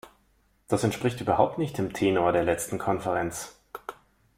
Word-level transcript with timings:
Das 0.67 0.83
entspricht 0.83 1.21
überhaupt 1.21 1.59
nicht 1.59 1.77
dem 1.77 1.93
Tenor 1.93 2.31
der 2.31 2.41
letzten 2.43 2.79
Konferenz. 2.79 3.55